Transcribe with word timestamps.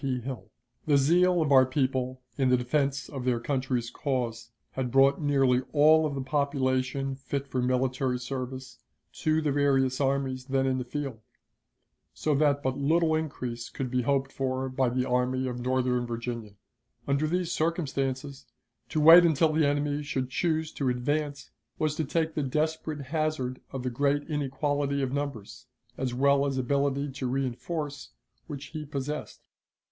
P. 0.01 0.19
Hill. 0.19 0.49
The 0.87 0.97
zeal 0.97 1.43
of 1.43 1.51
our 1.51 1.63
people 1.67 2.23
in 2.35 2.49
the 2.49 2.57
defense 2.57 3.07
of 3.07 3.23
their 3.23 3.39
country's 3.39 3.91
cause 3.91 4.49
had 4.71 4.89
brought 4.89 5.21
nearly 5.21 5.61
all 5.73 6.07
of 6.07 6.15
the 6.15 6.23
population 6.23 7.13
fit 7.15 7.45
for 7.45 7.61
military 7.61 8.17
service 8.17 8.79
to 9.19 9.41
the 9.43 9.51
various 9.51 10.01
armies 10.01 10.45
then 10.45 10.65
in 10.65 10.79
the 10.79 10.83
field, 10.83 11.19
so 12.15 12.33
that 12.33 12.63
but 12.63 12.79
little 12.79 13.13
increase 13.13 13.69
could 13.69 13.91
be 13.91 14.01
hoped 14.01 14.31
for 14.31 14.69
by 14.69 14.89
the 14.89 15.07
Army 15.07 15.45
of 15.47 15.59
Northern 15.59 16.07
Virginia. 16.07 16.55
Under 17.07 17.27
these 17.27 17.51
circumstances, 17.51 18.47
to 18.89 18.99
wait 18.99 19.23
until 19.23 19.53
the 19.53 19.67
enemy 19.67 20.01
should 20.01 20.31
choose 20.31 20.71
to 20.71 20.89
advance 20.89 21.51
was 21.77 21.93
to 21.97 22.05
take 22.05 22.33
the 22.33 22.41
desperate 22.41 23.01
hazard 23.01 23.61
of 23.69 23.83
the 23.83 23.91
great 23.91 24.23
inequality 24.27 25.03
of 25.03 25.11
numbers, 25.13 25.67
as 25.95 26.11
well 26.11 26.47
as 26.47 26.57
ability 26.57 27.11
to 27.11 27.29
reënforce, 27.29 28.07
which 28.47 28.65
he 28.73 28.83
possessed. 28.83 29.41